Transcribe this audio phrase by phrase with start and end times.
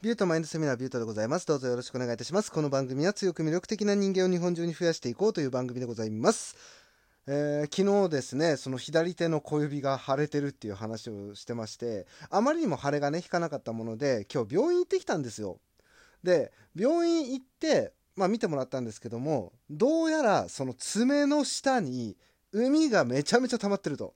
[0.00, 1.46] ビュートマインドセミナービュートでございます。
[1.48, 2.52] どうぞよろしくお願いいたします。
[2.52, 6.54] この番組は強く魅力的な人間を日本中に増やしていこうという番組でございます。
[7.26, 15.58] えー昨日ですね、その左手の小指が腫れてるっていう話をしてまして、あまりにも腫れがね、引かなかったもので、今日病院行ってきたんですよ。
[16.22, 22.16] で、病院行って、まあ見てもらったんですけども、どうやらその爪の下に
[22.52, 24.14] 海がめちゃめちゃ溜まってると。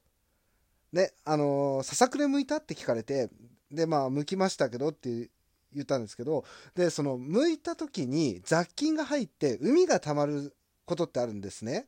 [0.93, 3.30] ね、あのーささくれ剥いたって聞かれて、
[3.73, 5.29] で、まあ、剥きましたけどって
[5.75, 6.45] 言ったんですけど、
[6.75, 10.54] で、その、剥いた時に雑菌が入って、海が溜まる
[10.85, 11.86] ことってあるんですね。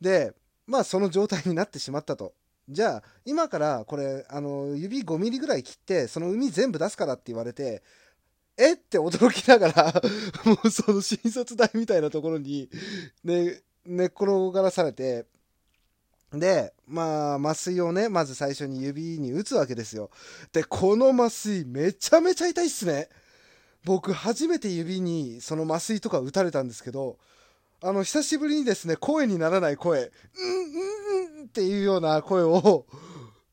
[0.00, 0.32] で、
[0.66, 2.34] まあ、その状態になってしまったと。
[2.68, 7.82] じゃあ、今から、これ、あの、指5ミリぐらい切って、その海全部出すからって言われて、
[8.56, 10.02] えって驚きながら、
[10.44, 12.70] もうその診察台みたいなところに、
[13.24, 15.26] ね、寝っ転がらされて、
[16.32, 20.10] で、まあ、麻酔をね、まず最初に指に打つわけですよ。
[20.52, 23.08] で、この麻酔めちゃめちゃ痛いっすね。
[23.84, 27.18] 僕、初めて指にその麻酔とか打たれたんですけど、
[27.82, 32.86] あの、久しぶりにですね、声にならない声、うん、うん、うんっていうような声を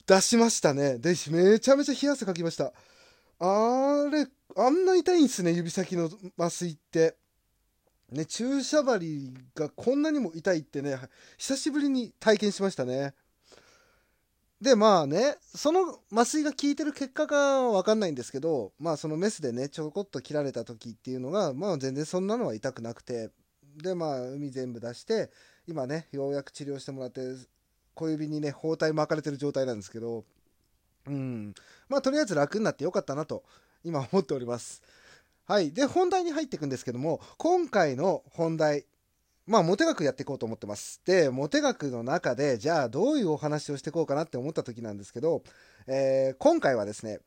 [0.06, 1.00] 出しましたね。
[1.00, 2.74] で、めちゃめちゃ冷や汗かきました。
[3.40, 7.16] あれ、あんな痛いんすね、指先の麻酔って。
[8.12, 10.98] ね、注射針がこんなにも痛いってね、
[11.38, 13.14] 久しぶりに体験しましたね。
[14.62, 23.30] で、まあね、その麻酔が効いてる結果かわかんないんですけど、まあそのメスでね、ちょこっと切られた時っていうのが、まあ全然そんなのは痛くなくて、
[23.76, 25.30] で、まあ海全部出して、
[25.68, 27.22] 今ね、ようやく治療してもらって、
[27.94, 30.24] 小指にね、包帯巻かれてる状態なんですけど、
[31.06, 31.54] うん。
[31.88, 33.44] まあとりあえず楽になってよかったなと、
[33.84, 34.82] 今思っております。
[35.48, 35.72] はい。
[35.72, 38.86] で、本題に入っていくんですけども、今回の本題、
[39.46, 41.02] まあ、モテ学やっていこうと思ってます。
[41.06, 45.44] で、モテ学の中で、じゃあどういうお話をしていこうかなって思った時なんですけど、
[45.88, 47.22] えー今回はですね、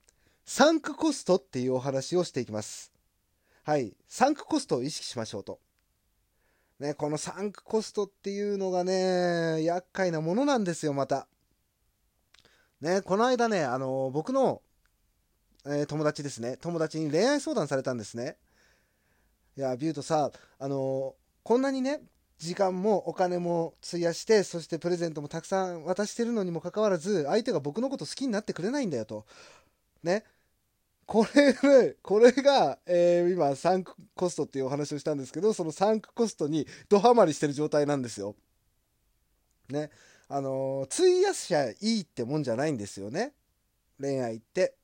[0.45, 2.93] サンクコストっていうお話をしていきます。
[3.63, 3.97] はい。
[4.07, 5.59] サンクコストを意識しましょうと。
[6.79, 11.27] ね、このサンクコストっていうのがね、厄介なものなんですよ、また。
[12.83, 14.61] ね、この間ね、あの僕の、
[15.67, 16.57] えー友達ですね。
[16.59, 18.37] 友達に恋愛相談されたんですね。
[19.57, 22.01] いや、ビュートさ、あのこんなにね、
[22.39, 29.27] 時間もお金も費やして、そしてプレゼントもたくさん渡してるのにもかかわらず、相手が僕のこと好きになってくれないんだよと。
[30.03, 30.25] ね。
[31.07, 38.37] これね、これが、えー今、サンクコストっていうお話をしたんですけど、そのサンクコストにドハマりしてる状態なんですよ。
[39.69, 39.91] ね。
[40.29, 43.33] あのー費やしちゃいいってもんじゃないんですよね。
[44.01, 44.75] 恋愛って。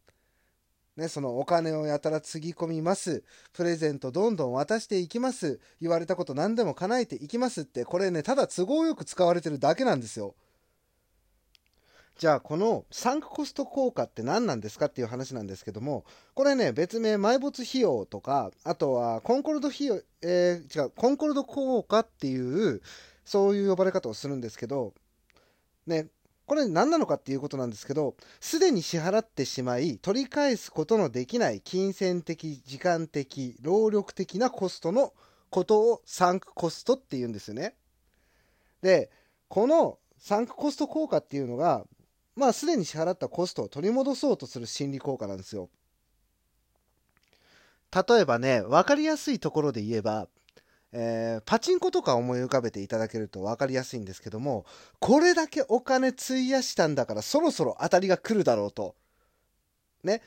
[0.96, 3.22] ね、そのお金をやたらつぎ込みます。
[3.52, 5.60] プレゼントどんどん渡していきます。
[5.80, 10.34] 言われたこと何でも叶えていきますって、これね、ただ都合よく使われてるだけなんですよ。
[12.18, 22.80] じゃあ、このサンクコスト効果って何なんですかっていう話なんですけども、これね、別名埋没費用とか、あとはコンコルド費用、えー違う、コンコルド効果っていう、
[23.26, 24.94] そういう呼ばれ方をするんですけど、
[25.86, 26.06] ね、
[26.46, 35.12] これ何なのかっていうことなんですけど、すでに支払ってしまい、取り返すことのできない金銭的、時間的、労力的なコストの
[35.50, 37.74] ことをサンクコストって言うんですよね。
[38.80, 39.10] で、
[39.48, 41.84] このサンクコスト効果っていうのが、
[42.36, 45.68] まあすでに支払ったコストを取り戻そうとする心理効果なんですよ。
[47.92, 50.28] 例えばね、わかりやすいところで言えば、
[50.98, 54.64] えーパチンコとか思い浮かべていただけると分かりやすいんですけども
[54.98, 58.96] これだけお金費やしたんだからそろそろ当たりが来るだろうと。
[60.02, 60.22] ね。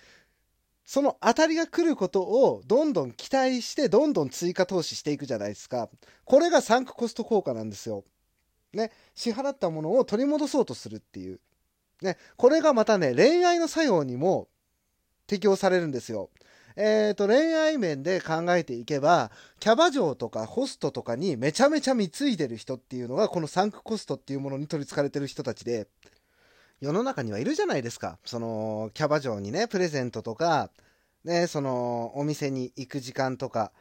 [0.86, 5.90] その当たりが来ることをどんどん期待してどんどん追加投資していくじゃないですか。
[6.24, 8.04] これがサンクコスト効果なんですよ。
[8.74, 8.92] ね。
[9.16, 11.40] 支払ったものを取り戻そうとするっていう。
[12.02, 12.18] ね。
[12.38, 14.48] これがまたね恋愛の作用にも
[15.26, 16.30] 適用されるんですよ。
[16.82, 25.90] えー、と恋愛面で考えていけばキャバ嬢とかホストとかにめちゃめちゃ貢いでる人っていうのがこのサンクコストっていうものに取りつかれてる人たちで
[26.80, 30.70] 世の中にはいるじゃないですかそのキャバ嬢にねプレゼントとか
[31.26, 33.74] ねそのお店に行く時間とか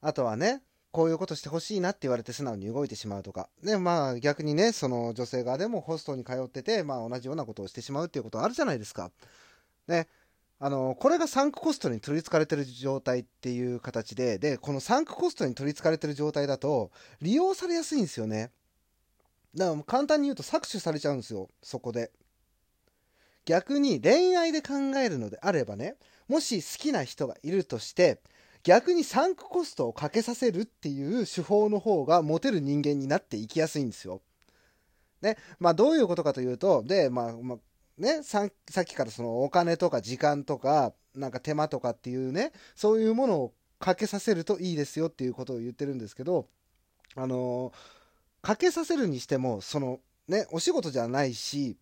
[0.00, 0.62] あとはね
[0.92, 3.48] こういうことしてほしいなって言われて素直に動いてしまうとか。
[3.64, 9.10] ね、まあ逆にね、その女性側でもホストに通ってて、まあ同じようなことをしてしまうっていうことあるじゃないですか。
[9.88, 10.06] ね、
[10.60, 16.90] あの、これがサンクコストに取り憑かれてる状態っていう形で、で、このサンクコストに取り憑かれてる状態だと、
[17.20, 18.50] 利用されやすいんですよね。
[19.54, 22.10] だから簡単に言うと搾取されちゃうんですよ、そこで。
[23.44, 25.96] 逆に恋愛で考えるのであればね、
[26.28, 28.20] もし好きな人がいるとして、
[28.62, 34.22] 逆にサンクコストをかけさせるっていう手法の方がモテる人間になっていきやすいんですよ。
[35.20, 37.58] ね、まあどういうことかというと、で、まあ、まあ、
[37.98, 46.48] ね、ささっきからそのお金とか時間とか、なんか手間とかっていうね、そういうものをかけさせるといいですよっていうことを言ってるんですけど、
[47.16, 51.76] あのー、かけさせるにしても、その、ね、お仕事じゃないし、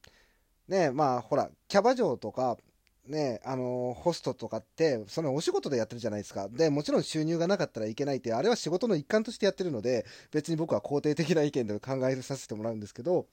[0.68, 2.58] ね、まあ、ほら、キャバ嬢とか、
[3.06, 6.48] ね、あのー、ホストとかって、そのお仕事でやってるじゃないですか。
[6.48, 13.26] で、もちろん収入がなかったらいけないって、あれは仕事の一環としてやってるので、別に僕は肯定的な意見で考えさせてもらうんですけど、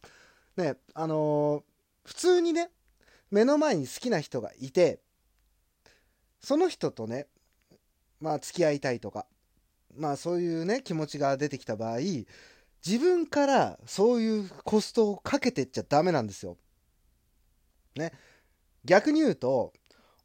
[0.57, 1.68] ね、あのー、
[2.09, 2.71] 普通にね、
[3.29, 4.99] 目の前に好きな人がいて、
[6.41, 7.27] その人とね、
[8.19, 9.27] まあ付き合いたいとか、
[9.95, 11.99] まあそういうね、気持ちが出てきた場合、
[12.83, 16.57] 自分からそういうコストをかけてっちゃダメなんですよ。
[17.95, 18.11] ね。
[18.85, 19.71] 逆に言うと、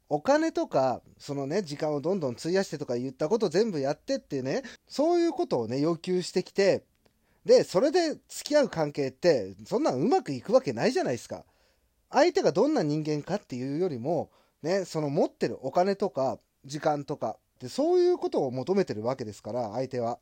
[0.09, 6.83] お金とか、そのね、時間をどんどん費やしてとか言ったこと全部やってってね、そういうことをね、要求してきて、
[7.45, 11.45] で、それで付き合う関係って、そんなんうまくいくわけないじゃないですか。
[12.15, 14.31] 相手がどんな人間かっていうよりも、
[14.63, 20.17] ね、その持ってるお金とか、時間とか、でそういうことを求めてるわけですから、相手は。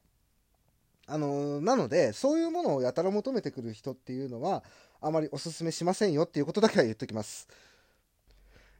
[1.06, 4.64] あのなので、そういうものをやたら求めてくる人っていうのは、
[5.02, 7.48] あまりお勧めしませんよっていうことだけは言っときます。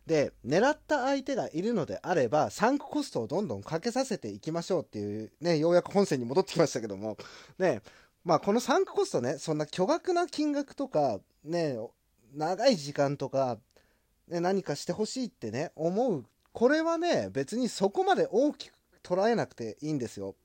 [0.08, 7.18] で、狙った相手がいるのであれば、サンクコストをどんどんかけさせていきましょうっていう、ね、ようやく本線に戻ってきましたけども、
[7.60, 7.82] ね、
[8.24, 11.78] まあこのサンクコストね、そんな巨額な金額とか、ね、
[12.34, 13.60] 長い時間とか、
[14.28, 16.26] ね、何かしてほしいってね、思う。
[16.52, 20.36] これはね、別にそこまで大きく捉えなくていいんですよ。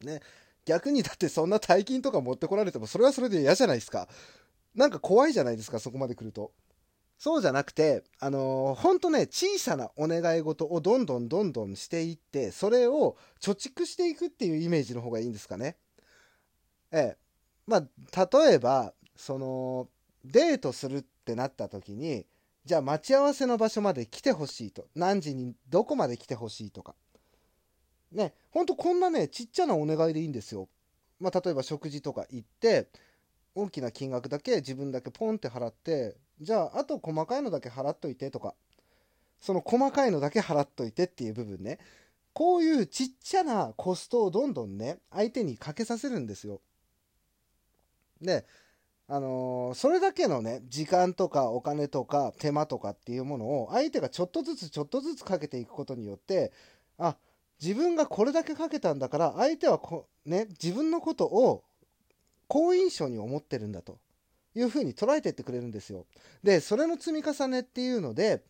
[0.00, 0.20] ね、
[0.64, 4.08] 逆にだってそんな大金とか持ってこられても、それはそれで嫌じゃないですか。
[4.74, 6.52] なんか怖いじゃないですか、そこまで来ると。
[7.18, 15.76] そうじゃなくて、あのー、ほんとね、小さなお願い事をどんどんどんどんしていって、それを貯蓄していくっていうイメージの方がいいんですかね。
[16.90, 17.16] ええ。
[17.66, 19.88] まあ、例えば、その、
[20.24, 22.26] デートするってなった時に、
[22.64, 24.86] じゃあ待ち合わせの場所まで来てほしいと。
[24.94, 26.94] 何時にどこまで来てほしいとか。
[28.12, 30.68] ね、ほんとこんなね、ちっちゃなお願いでいいんですよ。
[31.18, 32.88] まあ、例えば食事とか行って、
[33.54, 38.54] 大きな金額だけ自分だけポンって払って、じゃあ、あと細かいのだけ払っといてとか、
[39.40, 41.78] その細かいのだけ払っといてっていう部分ね、
[42.32, 46.60] こういうちっちゃなコストをどんどんね、相手にかけさせるんですよ。
[48.20, 48.46] で、
[49.12, 56.52] あのー、それだけのね、時間とかお金とか手間とかっていうものを相手がちょっとずつちょっとずつかけていくことによって、
[56.96, 57.16] あ、
[57.60, 61.64] 自分がこれだけかけたんだから相手はこ、ね、自分のことを
[62.46, 63.98] 好印象に思ってるんだと。
[64.54, 66.06] いうふうに捉えてってくれるんですよ。
[66.42, 68.42] で、それの積み重ねっていうので、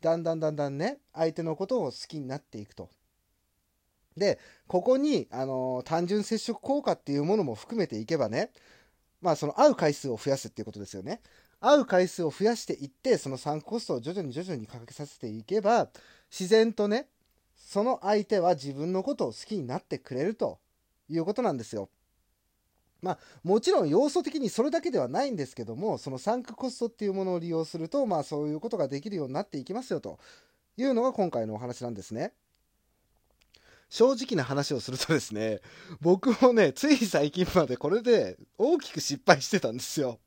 [0.00, 2.90] だんだんだんだんね、相手のことを好きになっていくと。
[4.16, 8.50] で、ここに、あのー、単純接触効果っていうものも含めていけばね、
[9.20, 11.20] まあその会う回数を増やすっていうことですよね。
[11.60, 15.88] 会う回数を増やしていって、その参コストを徐々に徐々にかけさせていけば、
[16.30, 17.08] 自然とね、
[17.56, 20.58] その相手は自分のことを好きになってくれると
[21.08, 21.88] いうことなんですよ。
[23.02, 30.18] まあ、もちろん要素的にそれだけではないんですけども、そのサンクコストっていうものを利用すると、まあそういうことができるようになっていきますよと
[30.76, 32.32] いうのが今回のお話なんですね。
[33.88, 35.60] 正直な話をするとですね、
[36.00, 40.18] 僕もね、つい最近までこれで大きく失敗してたんですよ。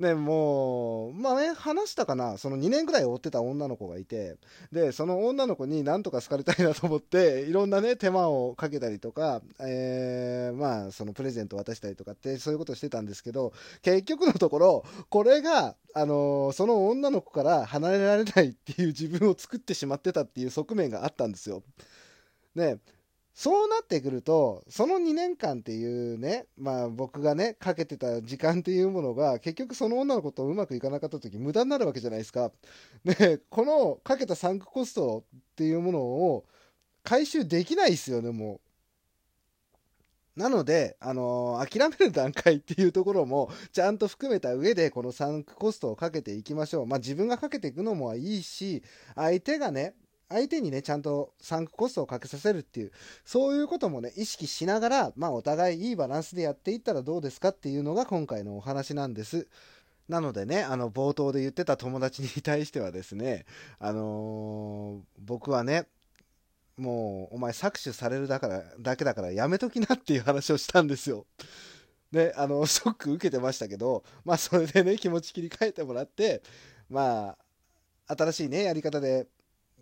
[0.00, 4.36] ね、もう、まあね、話したかな、その2年ぐらい追ってた女の子がいて、
[4.72, 13.52] で、その女の子になんとか好かれたいなと思って、いろんなね、手間をかけたりとか、えー、まあ、そのプレゼント渡したりとかって、そういうことしてたんですけど、
[13.82, 21.62] 結局のところ、これが、あのー、その女の子から離れられないっていう自分を作ってしまってたっていう側面があったんですよ。
[22.54, 22.78] ね、
[23.34, 32.52] そうなってくると、その2年間っていうね、まあ僕がね、かけてた時間っていうものが、結局その女の子とうまくいかなかった時無駄になるわけじゃないですか。
[33.04, 36.44] で、このかけたサンクコストっていうものを
[37.02, 38.60] 回収できないですよね、も
[40.36, 40.40] う。
[40.40, 46.86] なので、あのー、諦める段階っていうところもちゃんと含めた上でこのサンクコストをかけていきましょう。
[46.86, 48.82] まあ自分がかけていくのもいいし、
[49.14, 49.94] 相手がね、
[50.30, 52.92] 相手にね、ちゃんとサンクコストをかけさせるっていう、
[53.24, 59.48] そういうこともね、意識しながら、まあお互いいいバランスでやっていったらどうですかっていうのが今回のお話なんです。
[60.08, 63.44] なのでね、あの、冒頭で言ってた友達に対してはですね、
[63.78, 65.86] あのー、僕はね、
[66.76, 71.26] もう、お前搾取されるだから、だけだからやめときなっていう話をしたんですよ。
[72.12, 76.42] で、あの、ショック受けてましたけど、まあ、それでね、気持ち切り替えてもらって、
[76.88, 77.36] ま
[78.08, 79.28] あ、新しいね、やり方で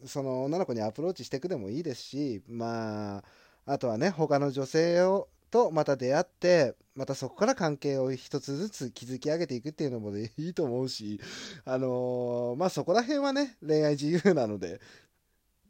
[0.04, 3.24] その女の子にアプローチしていくでもいいですし、まあ、
[3.66, 11.20] あとはね、他の女性をとまた出会ってまたそこから関係を一つずつ築き上げていくっていうのも、ね、いいと思うし
[11.64, 14.80] あのー、まあそこら辺はね恋愛自由なので、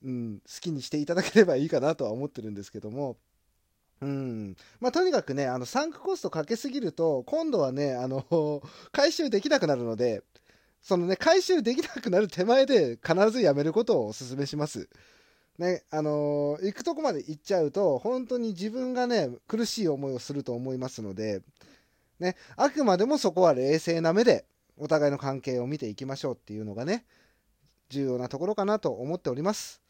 [0.05, 3.17] うん、好きにしていただければいいかなとは思ってるんですけども
[4.01, 10.23] うんまあ、とにかくね、あの、サンクコストかけすぎると、今度はね、あの、回収できなくなるので、
[10.83, 14.89] そのね、回収できなくなる手前で必ずやめることをお勧めします。
[15.59, 21.43] ね、あのー、行くとこまで行っちゃうと、本当に自分がね、苦しい思いをすると思いますので、
[22.21, 24.45] ね、あくまでもそこは冷静な目で、
[24.77, 27.05] お互いの関係を見ていきましょうっていうのがね、
[27.89, 29.83] 重要なところかなと思っております。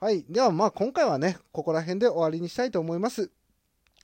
[0.00, 0.24] はい。
[0.28, 3.30] ではまあ今回はね、ここら辺で終わりにしたいと思います。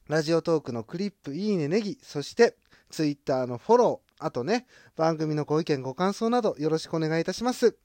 [0.09, 2.57] ラジオトークのクリップ、いいね、ネギ、そして
[2.91, 7.77] Twitter のフォロー、あとね、番組のご意見、ご感想などよろしくお願いいたします。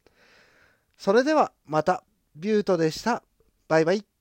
[0.97, 2.03] それではまた。
[2.35, 3.23] ビュートでした。
[3.67, 4.12] バイバイ。